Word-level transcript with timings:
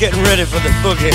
getting 0.00 0.22
ready 0.22 0.46
for 0.46 0.58
the 0.60 0.70
boogie. 0.82 1.12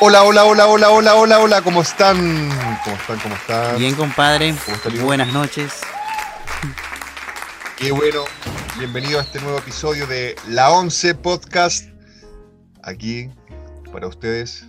Hola, 0.00 0.24
hola, 0.24 0.44
hola, 0.44 0.66
hola, 0.66 0.90
hola, 0.90 1.14
hola, 1.14 1.38
hola, 1.38 1.62
¿cómo 1.62 1.82
están? 1.82 2.50
¿Cómo 2.82 2.96
están? 2.96 3.18
¿Cómo 3.20 3.34
están? 3.36 3.78
Bien, 3.78 3.94
compadre. 3.94 4.56
¿Cómo 4.64 4.76
está? 4.76 5.04
Buenas 5.04 5.32
noches. 5.32 5.82
Qué 7.76 7.92
bueno. 7.92 8.24
Bienvenido 8.76 9.20
a 9.20 9.22
este 9.22 9.40
nuevo 9.40 9.58
episodio 9.58 10.08
de 10.08 10.34
La 10.48 10.72
Once 10.72 11.14
Podcast. 11.14 11.90
Aquí 12.82 13.30
para 13.92 14.08
ustedes, 14.08 14.66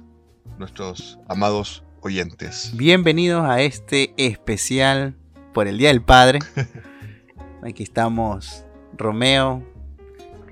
nuestros 0.59 1.17
amados 1.27 1.84
oyentes. 2.05 2.71
Bienvenidos 2.75 3.49
a 3.49 3.61
este 3.61 4.13
especial 4.15 5.15
por 5.55 5.67
el 5.67 5.79
Día 5.79 5.87
del 5.87 6.03
Padre. 6.03 6.37
Aquí 7.63 7.81
estamos 7.81 8.63
Romeo, 8.95 9.63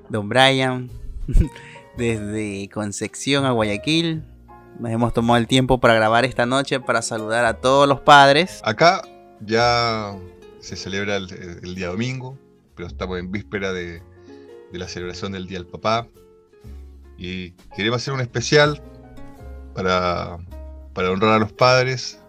Don 0.09 0.27
Brian, 0.29 0.89
desde 1.98 2.67
Concepción 2.73 3.45
a 3.45 3.52
Guayaquil. 3.52 4.23
Nos 4.79 4.91
hemos 4.91 5.13
tomado 5.13 5.38
el 5.38 5.45
tiempo 5.45 5.79
para 5.79 5.93
grabar 5.93 6.26
esta 6.26 6.48
noche 6.48 6.79
para 6.79 7.04
saludar 7.04 7.46
a 7.46 7.62
todos 7.62 7.87
los 7.87 8.01
padres. 8.01 8.59
Acá 8.63 9.04
ya 9.40 10.18
se 10.59 10.76
celebra 10.76 11.18
el, 11.18 11.31
el 11.62 11.76
día 11.76 11.90
domingo, 11.90 12.35
pero 12.76 12.87
estamos 12.87 13.20
en 13.20 13.31
víspera 13.31 13.71
de, 13.74 14.01
de 14.71 14.79
la 14.79 14.87
celebración 14.87 15.34
del 15.34 15.46
Día 15.46 15.59
del 15.59 15.68
Papá. 15.68 16.07
Y 17.15 17.51
queremos 17.76 18.01
hacer 18.01 18.12
un 18.12 18.21
especial 18.21 18.81
para, 19.76 20.40
para 20.94 21.12
honrar 21.12 21.34
a 21.34 21.40
los 21.40 21.52
padres 21.52 22.20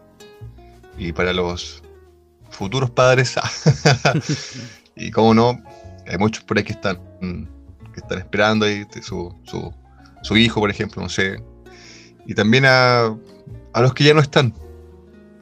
y 0.99 1.13
para 1.13 1.33
los 1.33 1.83
futuros 2.51 2.91
padres. 2.91 3.35
y 4.97 5.11
como 5.11 5.35
no, 5.35 5.63
hay 6.07 6.19
muchos 6.19 6.45
por 6.45 6.59
ahí 6.59 6.65
que 6.65 6.73
están, 6.73 6.99
que 7.93 8.01
están 8.01 8.19
esperando 8.19 8.67
ahí 8.67 8.87
su, 9.03 9.35
su, 9.45 9.75
su 10.23 10.37
hijo, 10.37 10.61
por 10.61 10.71
ejemplo, 10.71 11.03
no 11.03 11.09
sé. 11.09 11.43
Y 12.27 12.35
también 12.35 12.65
a, 12.67 13.15
a 13.73 13.81
los 13.81 13.93
que 13.93 14.05
ya 14.05 14.15
no 14.15 14.21
están, 14.21 14.53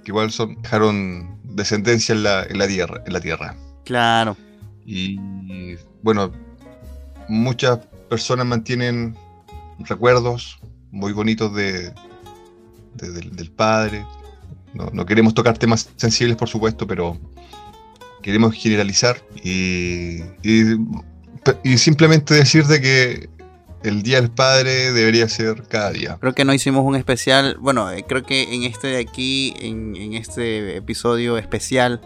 que 0.04 0.10
igual 0.10 0.30
son, 0.32 0.60
dejaron 0.62 1.38
descendencia 1.44 2.14
en 2.14 2.22
la, 2.22 2.42
en 2.44 2.58
la 2.58 2.66
tierra. 2.66 3.02
En 3.06 3.12
la 3.12 3.20
tierra. 3.20 3.56
Claro. 3.84 4.36
Y 4.84 5.16
bueno, 6.02 6.32
muchas 7.28 7.78
personas 8.08 8.46
mantienen 8.46 9.16
recuerdos 9.78 10.58
muy 10.90 11.12
bonitos 11.12 11.54
de, 11.54 11.92
de- 12.94 13.10
del, 13.30 13.50
padre. 13.50 14.04
No, 14.74 14.90
no 14.92 15.04
queremos 15.06 15.34
tocar 15.34 15.58
temas 15.58 15.90
sensibles, 15.96 16.36
por 16.36 16.48
supuesto, 16.48 16.86
pero 16.86 17.18
queremos 18.22 18.54
generalizar 18.54 19.16
y, 19.42 20.20
y, 20.42 21.76
simplemente 21.76 22.34
decir 22.34 22.64
de 22.66 22.80
que 22.80 23.28
el 23.82 24.02
Día 24.02 24.20
del 24.20 24.30
Padre 24.30 24.92
debería 24.92 25.28
ser 25.28 25.64
cada 25.68 25.90
día. 25.90 26.16
Creo 26.20 26.34
que 26.34 26.44
no 26.44 26.54
hicimos 26.54 26.84
un 26.84 26.94
especial. 26.94 27.56
Bueno, 27.60 27.90
eh, 27.90 28.04
creo 28.08 28.22
que 28.22 28.54
en 28.54 28.62
este 28.62 28.86
de 28.88 28.98
aquí, 29.00 29.54
en, 29.58 29.96
en 29.96 30.14
este 30.14 30.76
episodio 30.76 31.36
especial, 31.36 32.00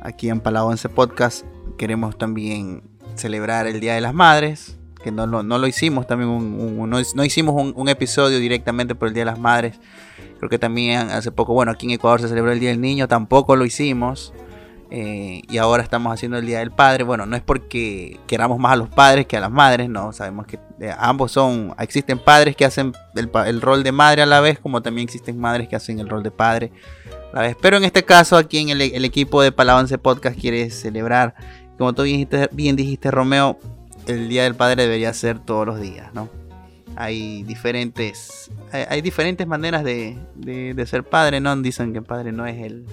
aquí 0.00 0.28
en 0.30 0.38
Palau 0.40 0.68
11 0.68 0.88
Podcast, 0.90 1.44
queremos 1.76 2.16
también 2.16 2.82
celebrar 3.16 3.66
el 3.66 3.80
Día 3.80 3.94
de 3.94 4.00
las 4.00 4.14
Madres. 4.14 4.77
Que 5.02 5.12
no 5.12 5.26
lo, 5.26 5.42
no 5.42 5.58
lo 5.58 5.66
hicimos 5.66 6.06
también, 6.06 6.88
no, 6.88 7.00
no 7.14 7.24
hicimos 7.24 7.72
un, 7.74 7.88
episodio 7.88 8.38
directamente 8.38 8.94
por 8.94 9.08
el 9.08 9.14
Día 9.14 9.22
de 9.22 9.30
las 9.30 9.38
Madres. 9.38 9.78
Creo 10.38 10.50
que 10.50 10.58
también 10.58 11.10
hace 11.10 11.30
poco, 11.30 11.54
bueno, 11.54 11.72
aquí 11.72 11.86
en 11.86 11.92
Ecuador 11.92 12.20
se 12.20 12.28
celebró 12.28 12.52
el 12.52 12.60
Día 12.60 12.70
del 12.70 12.80
Niño, 12.80 13.08
tampoco 13.08 13.56
lo 13.56 13.64
hicimos. 13.64 14.32
Eh, 14.90 15.42
y 15.50 15.58
ahora 15.58 15.82
estamos 15.82 16.12
haciendo 16.12 16.38
el 16.38 16.46
Día 16.46 16.60
del 16.60 16.70
Padre. 16.70 17.04
Bueno, 17.04 17.26
no 17.26 17.36
es 17.36 17.42
porque 17.42 18.18
queramos 18.26 18.58
más 18.58 18.72
a 18.72 18.76
los 18.76 18.88
padres 18.88 19.26
que 19.26 19.36
a 19.36 19.40
las 19.40 19.50
madres, 19.50 19.88
no. 19.88 20.12
Sabemos 20.12 20.46
que 20.46 20.58
eh, 20.80 20.94
ambos 20.98 21.32
son. 21.32 21.74
Existen 21.78 22.18
padres 22.18 22.56
que 22.56 22.64
hacen 22.64 22.92
el, 23.14 23.30
el 23.46 23.60
rol 23.60 23.82
de 23.82 23.92
madre 23.92 24.22
a 24.22 24.26
la 24.26 24.40
vez, 24.40 24.58
como 24.58 24.80
también 24.80 25.06
existen 25.06 25.38
madres 25.38 25.68
que 25.68 25.76
hacen 25.76 25.98
el 26.00 26.08
rol 26.08 26.22
de 26.22 26.30
padre 26.30 26.72
a 27.32 27.36
la 27.36 27.42
vez. 27.42 27.56
Pero 27.60 27.76
en 27.76 27.84
este 27.84 28.04
caso, 28.04 28.36
aquí 28.36 28.58
en 28.58 28.70
el, 28.70 29.04
equipo 29.04 29.42
de 29.42 29.52
Palavance 29.52 29.98
Podcast 29.98 30.38
quiere 30.38 30.70
celebrar. 30.70 31.34
Como 31.76 31.92
tú 31.92 32.02
bien 32.52 32.76
dijiste, 32.76 33.10
Romeo, 33.10 33.58
el 34.08 34.28
Día 34.28 34.42
del 34.44 34.54
Padre 34.54 34.82
debería 34.82 35.12
ser 35.12 35.38
todos 35.38 35.66
los 35.66 35.80
días, 35.80 36.12
¿no? 36.14 36.28
Hay 36.96 37.44
diferentes, 37.44 38.50
hay, 38.72 39.00
diferentes 39.02 39.46
maneras 39.46 39.84
de, 39.84 40.18
ser 40.86 41.04
padre, 41.04 41.38
¿no? 41.40 41.54
Dicen 41.56 41.92
que 41.92 42.02
padre 42.02 42.32
no 42.32 42.44
es 42.46 42.56
el, 42.60 42.86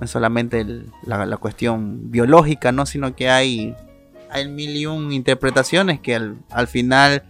no 0.00 0.04
es 0.04 0.10
solamente 0.10 0.60
el- 0.60 0.86
la, 1.04 1.36
cuestión 1.36 2.10
biológica, 2.10 2.72
¿no? 2.72 2.86
Sino 2.86 3.14
que 3.14 3.28
hay, 3.28 3.74
hay 4.30 4.48
mil 4.48 4.74
y 4.74 4.86
un 4.86 5.12
interpretaciones 5.12 6.00
que 6.00 6.14
al, 6.14 6.36
al 6.50 6.66
final 6.66 7.24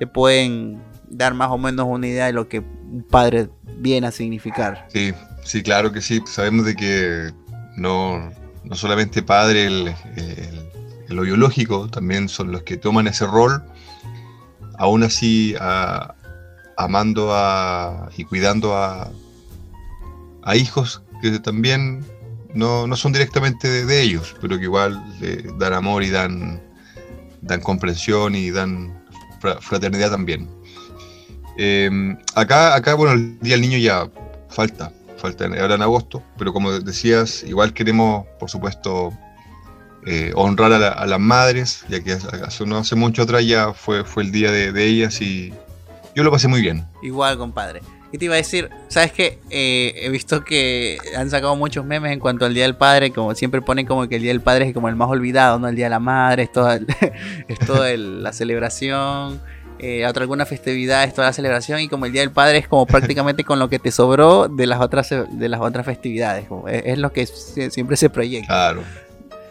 te 0.00 0.06
pueden 0.08 0.82
dar 1.08 1.34
más 1.34 1.50
o 1.50 1.58
menos 1.58 1.86
una 1.88 2.08
idea 2.08 2.26
de 2.26 2.32
lo 2.32 2.48
que 2.48 2.58
un 2.58 3.06
padre 3.08 3.48
viene 3.76 4.08
a 4.08 4.10
significar. 4.10 4.86
Sí, 4.88 5.12
sí, 5.44 5.62
claro 5.62 5.92
que 5.92 6.00
sí. 6.00 6.20
Sabemos 6.26 6.64
de 6.64 6.74
que 6.74 7.30
no, 7.76 8.30
no 8.64 8.74
solamente 8.74 9.22
padre, 9.22 9.66
el, 9.66 9.94
el- 10.16 10.67
el 11.08 11.16
lo 11.16 11.22
biológico, 11.22 11.88
también 11.88 12.28
son 12.28 12.52
los 12.52 12.62
que 12.62 12.76
toman 12.76 13.06
ese 13.06 13.26
rol, 13.26 13.62
aún 14.78 15.02
así 15.02 15.54
amando 16.76 17.34
a, 17.34 18.08
y 18.16 18.24
cuidando 18.24 18.76
a, 18.76 19.10
hijos 20.54 21.02
que 21.20 21.38
también 21.40 22.04
no, 22.54 22.86
no 22.86 22.96
son 22.96 23.12
directamente 23.12 23.84
de, 23.84 24.02
ellos, 24.02 24.34
pero 24.40 24.56
que 24.56 24.64
igual 24.64 25.02
le 25.20 25.42
dan 25.58 25.72
amor 25.74 26.02
y 26.02 26.10
dan, 26.10 26.62
dan 27.42 27.60
comprensión 27.60 28.34
y 28.34 28.50
dan 28.50 29.04
fra- 29.40 29.60
fraternidad 29.60 30.10
también. 30.10 30.48
Eh, 31.58 31.90
acá, 32.34 32.74
acá, 32.76 32.94
bueno, 32.94 33.12
el 33.12 33.38
Día 33.40 33.54
del 33.54 33.62
Niño 33.62 33.78
ya 33.78 34.08
falta, 34.48 34.92
falta 35.16 35.46
en- 35.46 35.58
ahora 35.58 35.74
en 35.74 35.82
agosto, 35.82 36.22
pero 36.38 36.52
como 36.52 36.70
decías, 36.70 37.42
igual 37.42 37.72
queremos, 37.74 38.26
por 38.38 38.48
supuesto, 38.48 39.12
eh, 40.10 40.32
honrar 40.34 40.72
a, 40.72 40.78
la- 40.78 40.88
a 40.88 41.06
las 41.06 41.20
madres, 41.20 41.84
ya 41.88 42.02
que 42.02 42.12
hace, 42.12 42.64
no 42.66 42.78
hace 42.78 42.94
mucho 42.96 43.22
atrás 43.22 43.44
ya 43.46 43.72
fue, 43.74 44.04
fue 44.04 44.22
el 44.22 44.32
día 44.32 44.50
de, 44.50 44.72
de 44.72 44.84
ellas 44.84 45.20
y 45.20 45.52
yo 46.14 46.22
lo 46.24 46.30
pasé 46.30 46.48
muy 46.48 46.60
bien. 46.62 46.86
Igual, 47.02 47.36
compadre. 47.36 47.80
¿Qué 48.10 48.16
te 48.16 48.24
iba 48.24 48.32
a 48.34 48.38
decir? 48.38 48.70
¿Sabes 48.88 49.12
qué? 49.12 49.38
Eh, 49.50 49.92
he 49.96 50.08
visto 50.08 50.42
que 50.42 50.96
han 51.14 51.28
sacado 51.28 51.54
muchos 51.56 51.84
memes 51.84 52.10
en 52.10 52.20
cuanto 52.20 52.46
al 52.46 52.54
Día 52.54 52.62
del 52.62 52.74
Padre, 52.74 53.10
como 53.12 53.34
siempre 53.34 53.60
ponen 53.60 53.84
como 53.84 54.08
que 54.08 54.16
el 54.16 54.22
Día 54.22 54.30
del 54.30 54.40
Padre 54.40 54.66
es 54.68 54.72
como 54.72 54.88
el 54.88 54.96
más 54.96 55.10
olvidado, 55.10 55.58
¿no? 55.58 55.68
El 55.68 55.76
Día 55.76 55.86
de 55.86 55.90
la 55.90 56.00
Madre, 56.00 56.44
es 56.44 56.52
toda, 56.52 56.76
el- 56.76 56.86
es 57.48 57.58
toda 57.58 57.90
el- 57.90 58.22
la 58.22 58.32
celebración, 58.32 59.40
eh, 59.78 60.06
otra 60.06 60.22
alguna 60.22 60.46
festividad 60.46 61.04
es 61.04 61.12
toda 61.14 61.26
la 61.28 61.32
celebración 61.34 61.80
y 61.80 61.88
como 61.88 62.06
el 62.06 62.12
Día 62.12 62.22
del 62.22 62.30
Padre 62.32 62.56
es 62.58 62.66
como 62.66 62.86
prácticamente 62.86 63.44
con 63.44 63.58
lo 63.58 63.68
que 63.68 63.78
te 63.78 63.90
sobró 63.92 64.48
de 64.48 64.66
las 64.66 64.80
otras, 64.80 65.10
de 65.30 65.48
las 65.50 65.60
otras 65.60 65.84
festividades, 65.84 66.46
como 66.48 66.66
es, 66.66 66.82
es 66.86 66.98
lo 66.98 67.12
que 67.12 67.24
sie- 67.26 67.68
siempre 67.70 67.98
se 67.98 68.08
proyecta. 68.08 68.46
Claro, 68.46 68.82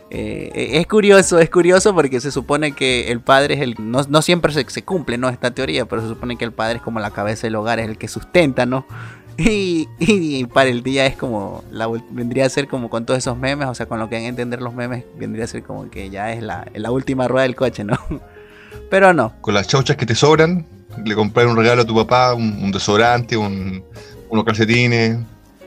Eh, 0.10 0.72
es 0.76 0.88
curioso, 0.88 1.40
es 1.40 1.50
curioso 1.50 1.94
porque 1.94 2.22
se 2.22 2.32
supone 2.32 2.72
que 2.72 3.12
el 3.12 3.20
padre 3.20 3.56
es 3.56 3.62
el. 3.62 3.76
No, 3.80 4.02
no 4.08 4.22
siempre 4.22 4.54
se, 4.54 4.66
se 4.70 4.84
cumple, 4.84 5.18
¿no? 5.18 5.30
Esta 5.30 5.52
teoría, 5.52 5.86
pero 5.86 6.02
se 6.02 6.08
supone 6.08 6.38
que 6.38 6.46
el 6.46 6.54
padre 6.54 6.78
es 6.78 6.82
como 6.82 7.00
la 7.00 7.12
cabeza 7.12 7.48
del 7.48 7.56
hogar, 7.56 7.80
es 7.80 7.90
el 7.90 7.98
que 7.98 8.08
sustenta, 8.08 8.66
¿no? 8.66 8.86
Y, 9.40 9.88
y 10.00 10.46
para 10.46 10.70
el 10.70 10.82
día 10.82 11.06
es 11.06 11.16
como. 11.16 11.64
La, 11.72 11.88
vendría 12.10 12.46
a 12.48 12.50
ser 12.50 12.68
como 12.68 12.90
con 12.90 13.06
todos 13.06 13.20
esos 13.20 13.38
memes, 13.38 13.68
o 13.68 13.76
sea, 13.76 13.86
con 13.86 14.00
lo 14.00 14.10
que 14.10 14.16
han 14.16 14.24
de 14.24 14.30
entender 14.30 14.64
los 14.64 14.74
memes, 14.74 15.04
vendría 15.16 15.46
a 15.46 15.48
ser 15.48 15.62
como 15.62 15.92
que 15.92 16.10
ya 16.10 16.34
es 16.34 16.42
la, 16.42 16.66
la 16.74 16.90
última 16.90 17.28
rueda 17.28 17.44
del 17.44 17.56
coche, 17.56 17.84
¿no? 17.84 18.00
Pero 18.90 19.14
no. 19.14 19.34
con 19.42 19.54
las 19.54 19.68
chauchas 19.68 19.96
que 19.96 20.08
te 20.08 20.16
sobran, 20.16 20.66
le 21.06 21.14
comprar 21.14 21.46
un 21.46 21.56
regalo 21.56 21.84
a 21.84 21.86
tu 21.86 21.94
papá, 21.94 22.34
un, 22.34 22.64
un 22.64 22.72
desodorante, 22.72 23.38
un, 23.38 23.84
unos 24.30 24.44
calcetines, 24.44 25.20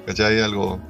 ¿cachai? 0.05 0.41
Algo. 0.41 0.81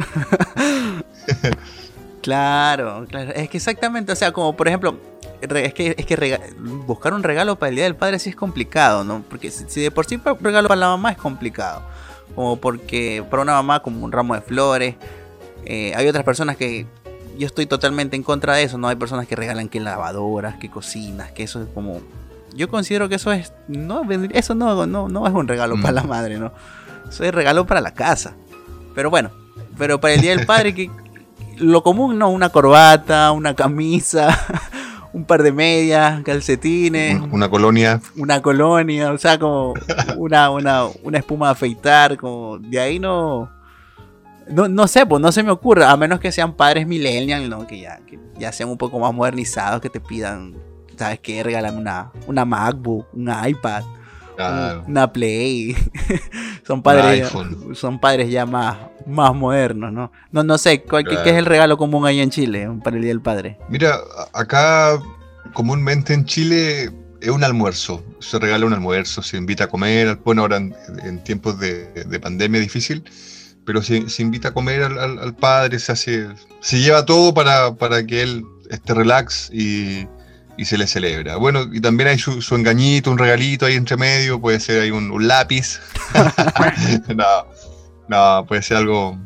Claro, 2.22 3.06
claro. 3.08 3.32
Es 3.32 3.48
que 3.48 3.56
exactamente, 3.56 4.12
o 4.12 4.16
sea, 4.16 4.32
como 4.32 4.54
por 4.56 4.68
ejemplo, 4.68 4.96
es 5.40 5.72
que, 5.74 5.94
es 5.96 6.04
que 6.06 6.16
rega- 6.16 6.40
buscar 6.86 7.14
un 7.14 7.22
regalo 7.22 7.58
para 7.58 7.70
el 7.70 7.76
Día 7.76 7.84
del 7.84 7.96
Padre 7.96 8.18
sí 8.18 8.30
es 8.30 8.36
complicado, 8.36 9.04
¿no? 9.04 9.22
Porque 9.28 9.50
si, 9.50 9.64
si 9.68 9.80
de 9.80 9.90
por 9.90 10.04
sí 10.06 10.16
un 10.16 10.36
regalo 10.40 10.68
para 10.68 10.80
la 10.80 10.88
mamá 10.88 11.12
es 11.12 11.18
complicado. 11.18 11.82
Como 12.34 12.56
porque 12.56 13.24
para 13.30 13.42
una 13.42 13.54
mamá 13.54 13.80
como 13.80 14.04
un 14.04 14.12
ramo 14.12 14.34
de 14.34 14.40
flores. 14.42 14.94
eh, 15.64 15.92
hay 15.96 16.06
otras 16.08 16.24
personas 16.24 16.56
que 16.56 16.86
yo 17.38 17.46
estoy 17.46 17.64
totalmente 17.66 18.16
en 18.16 18.22
contra 18.22 18.54
de 18.54 18.64
eso, 18.64 18.76
¿no? 18.76 18.88
Hay 18.88 18.96
personas 18.96 19.26
que 19.26 19.34
regalan 19.34 19.68
que 19.68 19.80
lavadoras, 19.80 20.56
que 20.56 20.68
cocinas, 20.70 21.32
que 21.32 21.42
eso 21.42 21.62
es 21.62 21.68
como... 21.72 22.00
Yo 22.54 22.68
considero 22.68 23.08
que 23.08 23.14
eso 23.14 23.32
es... 23.32 23.52
No, 23.68 24.02
eso 24.32 24.54
no, 24.54 24.86
no, 24.86 25.08
no 25.08 25.26
es 25.26 25.32
un 25.32 25.48
regalo 25.48 25.76
Mm. 25.76 25.82
para 25.82 25.92
la 25.94 26.02
madre, 26.02 26.38
¿no? 26.38 26.52
Eso 27.08 27.24
es 27.24 27.32
regalo 27.34 27.66
para 27.66 27.80
la 27.80 27.94
casa. 27.94 28.34
Pero 28.94 29.08
bueno, 29.08 29.30
pero 29.78 30.00
para 30.00 30.14
el 30.14 30.20
Día 30.20 30.36
del 30.36 30.44
Padre, 30.46 30.74
que 30.74 30.90
lo 31.60 31.82
común, 31.82 32.18
¿no? 32.18 32.30
Una 32.30 32.48
corbata, 32.48 33.32
una 33.32 33.54
camisa, 33.54 34.36
un 35.12 35.24
par 35.24 35.42
de 35.42 35.52
medias, 35.52 36.22
calcetines, 36.22 37.20
un- 37.20 37.32
Una 37.32 37.48
colonia. 37.48 38.00
una 38.16 38.40
colonia, 38.42 39.12
o 39.12 39.18
sea, 39.18 39.38
como 39.38 39.74
una, 40.16 40.50
una, 40.50 40.84
una 41.02 41.18
espuma 41.18 41.46
de 41.46 41.52
afeitar, 41.52 42.16
como 42.16 42.58
de 42.58 42.80
ahí 42.80 42.98
no... 42.98 43.50
No, 44.48 44.66
no 44.66 44.88
sé, 44.88 45.06
pues 45.06 45.22
no 45.22 45.30
se 45.30 45.44
me 45.44 45.52
ocurre, 45.52 45.84
a 45.84 45.96
menos 45.96 46.18
que 46.18 46.32
sean 46.32 46.54
padres 46.54 46.84
millennials, 46.84 47.48
¿no? 47.48 47.68
Que 47.68 47.80
ya, 47.82 48.00
que 48.04 48.18
ya 48.36 48.50
sean 48.50 48.68
un 48.68 48.76
poco 48.78 48.98
más 48.98 49.14
modernizados, 49.14 49.80
que 49.80 49.88
te 49.88 50.00
pidan, 50.00 50.56
¿sabes 50.96 51.20
qué? 51.20 51.42
Regálame 51.44 51.78
una, 51.78 52.10
una 52.26 52.44
MacBook, 52.44 53.06
un 53.12 53.30
iPad, 53.46 53.84
Claro. 54.34 54.82
una 54.88 55.12
Play. 55.12 55.76
son 56.66 56.82
padres, 56.82 57.30
son 57.74 58.00
padres 58.00 58.28
ya 58.30 58.44
más, 58.44 58.76
más 59.10 59.34
modernos, 59.34 59.92
¿no? 59.92 60.12
No, 60.32 60.42
no 60.44 60.56
sé, 60.58 60.82
¿cuál, 60.82 61.04
qué- 61.06 61.14
es 61.16 61.36
el 61.36 61.46
regalo 61.46 61.76
común 61.76 62.06
ahí 62.06 62.20
en 62.20 62.30
Chile 62.30 62.68
para 62.82 62.96
el 62.96 63.02
Día 63.02 63.10
del 63.10 63.20
Padre? 63.20 63.58
Mira, 63.68 63.98
acá 64.32 64.98
comúnmente 65.52 66.14
en 66.14 66.24
Chile 66.24 66.90
es 67.20 67.28
un 67.30 67.44
almuerzo. 67.44 68.02
Se 68.20 68.38
regala 68.38 68.64
un 68.66 68.72
almuerzo, 68.72 69.22
se 69.22 69.36
invita 69.36 69.64
a 69.64 69.66
comer. 69.68 70.18
Bueno, 70.24 70.42
ahora 70.42 70.56
en, 70.58 70.74
en 71.04 71.22
tiempos 71.24 71.58
de, 71.58 71.86
de 72.04 72.20
pandemia 72.20 72.60
difícil, 72.60 73.04
pero 73.66 73.82
se, 73.82 74.08
se 74.08 74.22
invita 74.22 74.48
a 74.48 74.52
comer 74.54 74.82
al, 74.82 74.98
al- 74.98 75.18
al 75.18 75.34
padre, 75.34 75.78
se 75.78 75.92
hace, 75.92 76.28
se 76.60 76.78
lleva 76.80 77.04
todo 77.04 77.34
para, 77.34 77.74
para 77.74 78.04
que 78.06 78.22
él 78.22 78.44
esté 78.70 78.94
relax 78.94 79.50
y, 79.52 80.06
y 80.56 80.64
se 80.64 80.78
le 80.78 80.86
celebra. 80.86 81.36
Bueno, 81.36 81.66
y 81.72 81.80
también 81.80 82.08
hay 82.08 82.18
su, 82.18 82.40
su 82.40 82.54
engañito, 82.54 83.10
un 83.10 83.18
regalito 83.18 83.66
ahí 83.66 83.74
entre 83.74 83.96
medio, 83.96 84.40
puede 84.40 84.58
ser 84.60 84.80
ahí 84.82 84.90
un, 84.90 85.10
un 85.10 85.28
lápiz. 85.28 85.78
no, 87.14 87.24
no, 88.10 88.44
puede 88.46 88.62
ser 88.62 88.76
algo, 88.78 89.16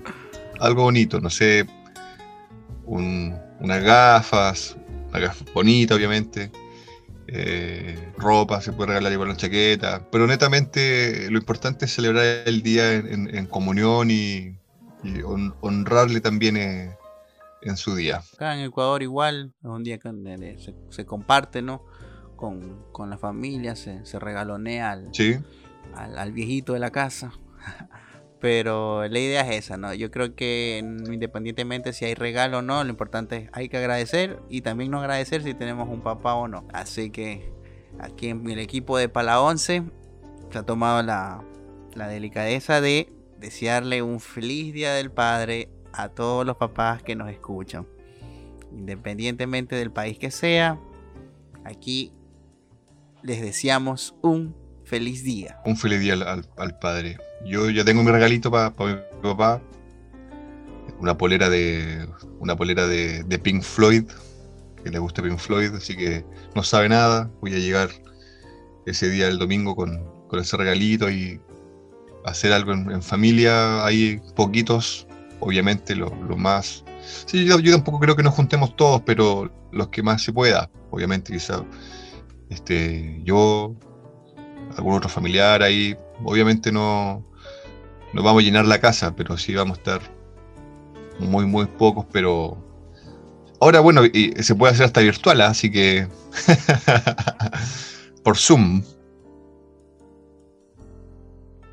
algo 0.61 0.83
bonito, 0.85 1.21
no 1.21 1.31
sé, 1.31 1.67
un- 2.85 3.35
unas 3.61 3.83
gafas, 3.83 4.77
una 5.11 5.19
gafa 5.21 5.45
bonita, 5.55 5.95
obviamente. 5.95 6.51
eh, 7.27 8.13
ropa, 8.19 8.61
se 8.61 8.71
puede 8.73 8.89
regalar 8.89 9.11
igual 9.13 9.31
una 9.31 9.37
chaqueta. 9.39 10.07
Pero 10.13 10.27
netamente 10.27 11.29
lo 11.31 11.39
importante 11.39 11.87
es 11.87 11.95
celebrar 11.95 12.23
el 12.47 12.63
día 12.63 12.93
en, 12.93 13.07
en- 13.13 13.35
en 13.35 13.47
comunión 13.47 14.11
y, 14.11 14.59
y 15.03 15.23
hon- 15.25 15.55
honrarle 15.63 16.21
también 16.21 16.59
eh, 16.59 16.95
en 17.63 17.77
su 17.79 17.97
día. 17.97 18.23
Acá 18.35 18.55
en 18.55 18.61
Ecuador 18.67 19.03
igual, 19.03 19.55
es 19.63 19.65
un 19.71 19.83
día 19.83 19.97
que 19.99 20.11
se, 20.59 20.75
se 20.91 21.07
comparte, 21.07 21.63
¿no? 21.63 21.83
Con, 22.37 22.85
con 22.93 23.09
la 23.09 23.17
familia, 23.17 23.75
se, 23.75 24.05
se 24.05 24.19
regalonea 24.19 24.91
al, 24.93 25.09
¿Sí? 25.15 25.39
al, 25.95 26.19
al 26.19 26.33
viejito 26.33 26.75
de 26.75 26.79
la 26.79 26.91
casa. 26.91 27.33
Pero 28.41 29.07
la 29.09 29.19
idea 29.19 29.41
es 29.43 29.65
esa, 29.65 29.77
¿no? 29.77 29.95
Yo 29.95 30.11
creo 30.11 30.35
que 30.35 30.79
independientemente 30.83 31.93
si 31.93 32.05
hay 32.05 32.15
regalo 32.15 32.59
o 32.59 32.63
no, 32.63 32.85
lo 32.85 32.91
importante 32.91 33.37
es 33.37 33.51
hay 33.53 33.69
que 33.69 33.79
agradecer 33.79 34.41
y 34.49 34.61
también 34.61 34.91
no 34.91 35.01
agradecer 35.01 35.43
si 35.43 35.55
tenemos 35.55 35.89
un 35.89 36.03
papá 36.03 36.35
o 36.35 36.49
no. 36.49 36.67
Así 36.73 37.11
que 37.11 37.53
aquí 37.99 38.29
en 38.29 38.49
el 38.51 38.59
equipo 38.59 38.99
de 38.99 39.09
Pala 39.09 39.41
11 39.41 39.85
se 40.51 40.59
ha 40.59 40.63
tomado 40.63 41.03
la, 41.03 41.43
la 41.95 42.09
delicadeza 42.09 42.81
de 42.81 43.13
desearle 43.39 44.03
un 44.03 44.21
feliz 44.21 44.75
día 44.75 44.93
del 44.95 45.11
padre 45.11 45.69
a 45.93 46.09
todos 46.09 46.45
los 46.45 46.57
papás 46.57 47.03
que 47.03 47.17
nos 47.17 47.31
escuchan. 47.31 47.87
Independientemente 48.73 49.77
del 49.77 49.91
país 49.91 50.19
que 50.19 50.31
sea, 50.31 50.79
aquí 51.65 52.13
les 53.23 53.41
deseamos 53.41 54.15
un 54.23 54.55
feliz 54.85 55.25
día. 55.25 55.59
Un 55.65 55.77
feliz 55.77 56.01
día 56.01 56.15
al, 56.15 56.47
al- 56.57 56.79
padre. 56.79 57.19
Yo 57.45 57.71
ya 57.71 57.85
tengo 57.85 58.03
mi 58.03 58.11
regalito 58.11 58.51
para 58.51 58.71
mi 58.71 58.97
papá. 59.23 59.61
Una 60.99 61.17
polera 61.17 61.49
de. 61.51 62.09
Una 62.39 62.57
polera 62.57 62.87
de, 62.87 63.25
de 63.25 63.39
Pink 63.39 63.63
Floyd. 63.63 64.05
Que 64.83 64.91
le 64.91 64.99
gusta 64.99 65.23
Pink 65.23 65.39
Floyd, 65.39 65.75
así 65.75 65.97
que 65.97 66.25
no 66.55 66.63
sabe 66.63 66.89
nada. 66.89 67.31
Voy 67.41 67.55
a 67.55 67.59
llegar 67.59 67.89
ese 68.87 69.09
día 69.09 69.29
el 69.29 69.39
domingo 69.39 69.75
con, 69.75 70.05
con 70.29 70.39
ese 70.39 70.57
regalito 70.59 71.11
y 71.11 71.41
hacer 72.25 72.53
algo 72.53 72.73
en, 72.73 72.91
en 72.91 73.03
familia. 73.03 73.85
Hay 73.85 74.21
poquitos, 74.37 75.07
obviamente, 75.41 75.95
lo, 75.97 76.15
lo 76.29 76.37
más. 76.37 76.85
Sí, 77.27 77.47
yo, 77.47 77.59
yo 77.61 77.73
tampoco 77.73 77.99
creo 78.01 78.15
que 78.17 78.23
nos 78.23 78.35
juntemos 78.35 78.77
todos, 78.77 79.03
pero 79.07 79.51
los 79.73 79.89
que 79.89 80.03
más 80.03 80.23
se 80.23 80.33
pueda. 80.33 80.71
Obviamente, 80.91 81.33
quizá 81.33 81.65
este, 82.51 83.21
yo, 83.25 83.75
algún 84.77 84.95
otro 84.95 85.09
familiar 85.09 85.63
ahí. 85.63 85.97
Obviamente 86.23 86.73
no, 86.73 87.25
no 88.13 88.23
vamos 88.23 88.43
a 88.43 88.45
llenar 88.45 88.67
la 88.67 88.81
casa, 88.81 89.15
pero 89.15 89.37
sí 89.37 89.55
vamos 89.55 89.79
a 89.79 89.81
estar 89.81 90.01
muy, 91.19 91.47
muy 91.47 91.67
pocos, 91.67 92.07
pero... 92.13 92.59
Ahora, 93.61 93.81
bueno, 93.81 94.05
y 94.05 94.35
se 94.43 94.55
puede 94.55 94.75
hacer 94.75 94.87
hasta 94.87 95.01
virtual, 95.01 95.41
¿ah? 95.41 95.49
así 95.49 95.71
que... 95.71 96.09
Por 98.25 98.37
Zoom. 98.37 98.83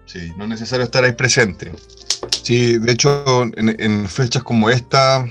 Sí, 0.05 0.31
no 0.37 0.43
es 0.43 0.49
necesario 0.49 0.83
estar 0.83 1.03
ahí 1.03 1.13
presente. 1.13 1.71
Sí, 2.43 2.77
de 2.77 2.91
hecho, 2.91 3.43
en, 3.55 3.75
en 3.79 4.07
fechas 4.07 4.43
como 4.43 4.69
esta 4.69 5.25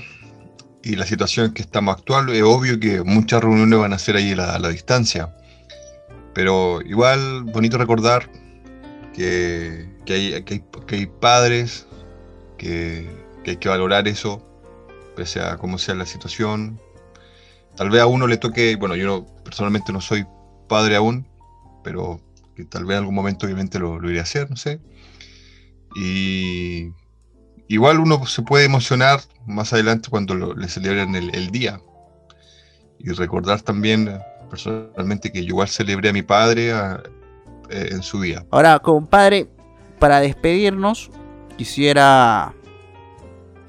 y 0.83 0.95
la 0.95 1.05
situación 1.05 1.53
que 1.53 1.61
estamos 1.61 1.95
actual, 1.95 2.29
es 2.29 2.41
obvio 2.43 2.79
que 2.79 3.03
muchas 3.03 3.41
reuniones 3.41 3.79
van 3.79 3.93
a 3.93 3.99
ser 3.99 4.15
ahí 4.15 4.31
a 4.31 4.35
la, 4.35 4.55
a 4.55 4.59
la 4.59 4.69
distancia. 4.69 5.35
Pero 6.33 6.81
igual, 6.81 7.43
bonito 7.43 7.77
recordar 7.77 8.29
que, 9.13 9.89
que 10.05 10.13
hay, 10.13 10.43
que, 10.43 10.53
hay, 10.55 10.63
que 10.85 10.95
hay 10.95 11.05
padres, 11.05 11.87
que, 12.57 13.09
hay 13.45 13.57
que 13.57 13.69
valorar 13.69 14.07
eso, 14.07 14.45
pese 15.15 15.41
a 15.41 15.57
cómo 15.57 15.77
sea 15.77 15.95
la 15.95 16.05
situación. 16.05 16.79
Tal 17.75 17.89
vez 17.89 18.01
a 18.01 18.07
uno 18.07 18.27
le 18.27 18.37
toque, 18.37 18.75
bueno, 18.75 18.95
yo 18.95 19.25
personalmente 19.43 19.91
no 19.91 20.01
soy 20.01 20.25
padre 20.67 20.95
aún, 20.95 21.27
pero 21.83 22.21
que 22.55 22.65
tal 22.65 22.85
vez 22.85 22.95
en 22.95 22.99
algún 22.99 23.15
momento 23.15 23.45
obviamente 23.45 23.79
lo, 23.79 23.99
lo 23.99 24.09
iré 24.09 24.19
a 24.19 24.23
hacer, 24.23 24.49
no 24.49 24.55
sé. 24.55 24.79
Y 25.95 26.91
igual 27.67 27.99
uno 27.99 28.25
se 28.25 28.41
puede 28.41 28.65
emocionar 28.65 29.21
más 29.45 29.73
adelante 29.73 30.09
cuando 30.09 30.35
lo- 30.35 30.53
le 30.55 30.67
celebren 30.67 31.15
el, 31.15 31.51
día. 31.51 31.81
Y 32.99 33.09
recordar 33.11 33.61
también 33.61 34.19
personalmente 34.51 35.31
que 35.31 35.41
yo 35.41 35.47
igual 35.49 35.67
celebré 35.67 36.09
a 36.09 36.13
mi 36.13 36.21
padre 36.21 36.69
eh, 36.71 37.89
en 37.91 38.03
su 38.03 38.21
día. 38.21 38.45
Ahora, 38.51 38.77
compadre, 38.79 39.47
para 39.97 40.19
despedirnos, 40.19 41.09
quisiera 41.57 42.53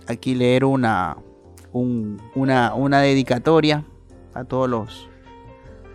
aquí 0.08 0.34
leer 0.34 0.64
una, 0.64 1.16
un- 1.72 2.20
una, 2.34 2.74
una 2.74 3.00
dedicatoria 3.00 3.84
a 4.34 4.44
todos 4.44 4.68
los 4.68 5.08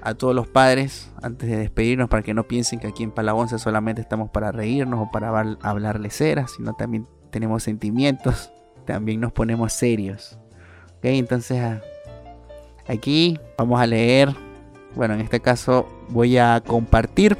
a 0.03 0.13
todos 0.13 0.33
los 0.33 0.47
padres 0.47 1.11
antes 1.21 1.49
de 1.49 1.57
despedirnos 1.57 2.07
para 2.07 2.23
que 2.23 2.33
no 2.33 2.47
piensen 2.47 2.79
que 2.79 2.87
aquí 2.87 3.03
en 3.03 3.11
Palabonce 3.11 3.59
solamente 3.59 3.99
estamos 3.99 4.29
para 4.29 4.53
reírnos 4.53 5.01
o 5.01 5.11
para 5.11 5.27
hablar, 5.27 5.57
hablar 5.61 5.99
leceras, 5.99 6.51
sino 6.55 6.73
también 6.75 7.05
tenemos 7.29 7.63
sentimientos, 7.63 8.49
también 8.85 9.19
nos 9.19 9.33
ponemos 9.33 9.73
serios. 9.73 10.37
Ok, 10.97 11.05
entonces 11.05 11.61
aquí 12.87 13.37
vamos 13.57 13.81
a 13.81 13.85
leer, 13.87 14.33
bueno, 14.97 15.13
en 15.13 15.21
este 15.21 15.39
caso 15.39 15.87
voy 16.09 16.37
a 16.37 16.61
compartir 16.65 17.37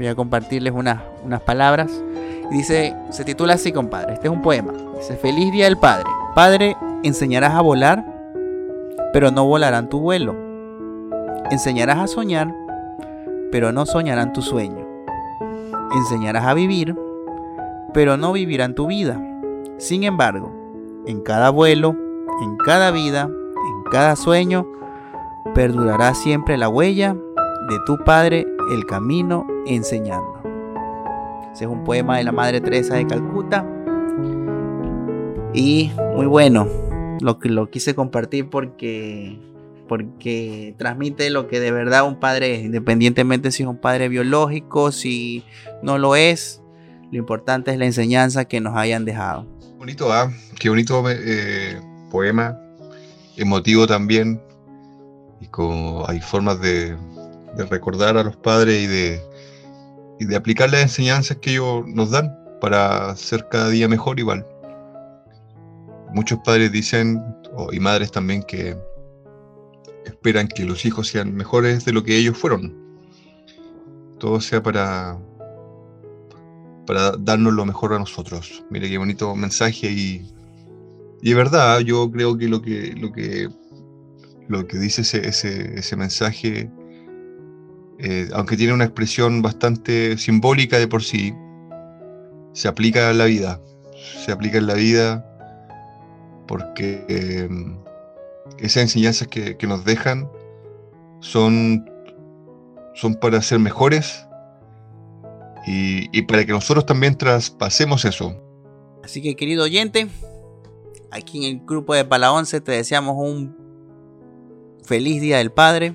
Voy 0.00 0.06
a 0.06 0.14
compartirles 0.14 0.72
unas, 0.72 1.02
unas 1.26 1.42
palabras. 1.42 1.90
Dice, 2.50 2.96
se 3.10 3.22
titula 3.22 3.52
así, 3.52 3.70
compadre. 3.70 4.14
Este 4.14 4.28
es 4.28 4.32
un 4.32 4.40
poema. 4.40 4.72
Dice, 4.96 5.14
feliz 5.18 5.52
día 5.52 5.66
del 5.66 5.76
padre. 5.76 6.06
Padre, 6.34 6.74
enseñarás 7.02 7.52
a 7.52 7.60
volar, 7.60 8.02
pero 9.12 9.30
no 9.30 9.44
volarán 9.44 9.90
tu 9.90 10.00
vuelo. 10.00 10.34
Enseñarás 11.50 11.98
a 11.98 12.06
soñar, 12.06 12.50
pero 13.52 13.72
no 13.72 13.84
soñarán 13.84 14.32
tu 14.32 14.40
sueño. 14.40 14.86
Enseñarás 15.92 16.46
a 16.46 16.54
vivir, 16.54 16.96
pero 17.92 18.16
no 18.16 18.32
vivirán 18.32 18.74
tu 18.74 18.86
vida. 18.86 19.20
Sin 19.76 20.04
embargo, 20.04 20.50
en 21.06 21.20
cada 21.20 21.50
vuelo, 21.50 21.94
en 22.42 22.56
cada 22.64 22.90
vida, 22.90 23.24
en 23.24 23.90
cada 23.90 24.16
sueño, 24.16 24.66
perdurará 25.54 26.14
siempre 26.14 26.56
la 26.56 26.68
huella 26.68 27.14
de 27.68 27.78
tu 27.86 27.98
padre 28.04 28.46
el 28.72 28.86
camino 28.86 29.46
enseñando. 29.66 30.40
Ese 31.52 31.64
es 31.64 31.70
un 31.70 31.84
poema 31.84 32.18
de 32.18 32.24
la 32.24 32.32
Madre 32.32 32.60
Teresa 32.60 32.94
de 32.94 33.06
Calcuta. 33.06 33.66
Y 35.52 35.90
muy 36.14 36.26
bueno. 36.26 36.68
Lo 37.20 37.38
lo 37.42 37.70
quise 37.70 37.94
compartir 37.94 38.48
porque 38.48 39.38
porque 39.88 40.76
transmite 40.78 41.30
lo 41.30 41.48
que 41.48 41.58
de 41.58 41.72
verdad 41.72 42.06
un 42.06 42.20
padre 42.20 42.54
es, 42.54 42.64
independientemente 42.64 43.50
si 43.50 43.64
es 43.64 43.68
un 43.68 43.80
padre 43.80 44.08
biológico, 44.08 44.92
si 44.92 45.44
no 45.82 45.98
lo 45.98 46.14
es, 46.14 46.62
lo 47.10 47.18
importante 47.18 47.72
es 47.72 47.78
la 47.78 47.86
enseñanza 47.86 48.44
que 48.44 48.60
nos 48.60 48.76
hayan 48.76 49.04
dejado. 49.04 49.48
Bonito, 49.78 50.12
¿ah? 50.12 50.32
Qué 50.60 50.68
bonito 50.68 51.02
eh, 51.10 51.80
poema, 52.08 52.56
emotivo 53.36 53.88
también. 53.88 54.40
Y 55.40 55.48
como 55.48 56.08
hay 56.08 56.20
formas 56.20 56.60
de, 56.60 56.96
recordar 57.68 58.16
a 58.16 58.22
los 58.22 58.36
padres 58.36 58.82
y 58.82 60.26
de, 60.26 60.36
aplicar 60.36 60.70
las 60.70 60.82
enseñanzas 60.82 61.38
que 61.38 61.52
ellos 61.52 61.86
nos 61.86 62.10
dan 62.10 62.36
para 62.60 63.16
ser 63.16 63.48
cada 63.50 63.70
día 63.70 63.88
mejor 63.88 64.18
igual. 64.18 64.46
Muchos 66.12 66.38
padres 66.44 66.70
dicen, 66.72 67.22
y 67.72 67.80
madres 67.80 68.12
también, 68.12 68.42
que 68.42 68.76
esperan 70.04 70.48
que 70.48 70.64
los 70.64 70.84
hijos 70.84 71.08
sean 71.08 71.34
mejores 71.34 71.84
de 71.84 71.92
lo 71.92 72.02
que 72.02 72.16
ellos 72.16 72.36
fueron. 72.36 72.76
Todo 74.18 74.40
sea 74.40 74.62
para, 74.62 75.18
para 76.86 77.12
darnos 77.12 77.54
lo 77.54 77.64
mejor 77.64 77.94
a 77.94 77.98
nosotros. 77.98 78.62
Mire 78.70 78.90
qué 78.90 78.98
bonito 78.98 79.34
mensaje 79.34 79.90
y, 79.90 80.34
y 81.22 81.30
es 81.30 81.36
verdad, 81.36 81.80
yo 81.80 82.10
creo 82.10 82.36
que 82.36 82.48
lo 82.48 82.60
que, 82.60 82.94
lo 82.96 83.12
que, 83.12 83.48
lo 84.50 84.66
que 84.66 84.78
dice 84.78 85.02
ese, 85.02 85.78
ese, 85.78 85.96
mensaje, 85.96 86.68
eh, 88.00 88.28
aunque 88.32 88.56
tiene 88.56 88.72
una 88.72 88.84
expresión 88.84 89.42
bastante 89.42 90.18
simbólica 90.18 90.76
de 90.76 90.88
por 90.88 91.04
sí, 91.04 91.32
se 92.52 92.66
aplica 92.66 93.10
en 93.10 93.18
la 93.18 93.26
vida. 93.26 93.60
Se 94.24 94.32
aplica 94.32 94.58
en 94.58 94.66
la 94.66 94.74
vida 94.74 95.24
porque 96.48 97.04
eh, 97.08 97.48
esas 98.58 98.82
enseñanzas 98.82 99.28
que, 99.28 99.56
que, 99.56 99.68
nos 99.68 99.84
dejan 99.84 100.28
son, 101.20 101.88
son 102.94 103.14
para 103.14 103.40
ser 103.42 103.60
mejores 103.60 104.26
y, 105.64 106.08
y 106.10 106.22
para 106.22 106.44
que 106.44 106.50
nosotros 106.50 106.86
también 106.86 107.16
traspasemos 107.16 108.04
eso. 108.04 108.34
Así 109.04 109.22
que 109.22 109.36
querido 109.36 109.62
oyente, 109.62 110.08
aquí 111.12 111.38
en 111.38 111.44
el 111.44 111.64
grupo 111.64 111.94
de 111.94 112.04
Pala 112.04 112.32
11 112.32 112.60
te 112.62 112.72
deseamos 112.72 113.14
un 113.16 113.59
feliz 114.90 115.20
Día 115.22 115.38
del 115.38 115.52
Padre, 115.52 115.94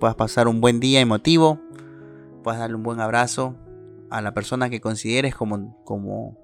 puedas 0.00 0.16
pasar 0.16 0.48
un 0.48 0.60
buen 0.60 0.80
día 0.80 0.98
emotivo, 0.98 1.60
puedas 2.42 2.58
darle 2.58 2.74
un 2.74 2.82
buen 2.82 2.98
abrazo 2.98 3.54
a 4.10 4.20
la 4.20 4.34
persona 4.34 4.68
que 4.68 4.80
consideres 4.80 5.32
como, 5.36 5.80
como 5.84 6.36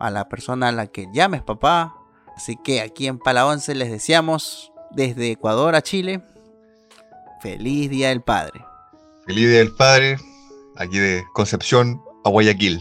a 0.00 0.10
la 0.10 0.28
persona 0.28 0.66
a 0.66 0.72
la 0.72 0.88
que 0.88 1.06
llames 1.14 1.40
papá. 1.40 1.94
Así 2.36 2.56
que 2.64 2.80
aquí 2.80 3.06
en 3.06 3.20
Pala 3.20 3.46
11 3.46 3.76
les 3.76 3.92
deseamos 3.92 4.72
desde 4.90 5.30
Ecuador 5.30 5.76
a 5.76 5.82
Chile, 5.82 6.24
feliz 7.40 7.88
Día 7.88 8.08
del 8.08 8.22
Padre. 8.22 8.64
Feliz 9.24 9.48
Día 9.48 9.58
del 9.58 9.76
Padre, 9.76 10.16
aquí 10.74 10.98
de 10.98 11.22
Concepción 11.34 12.02
a 12.24 12.30
Guayaquil. 12.30 12.80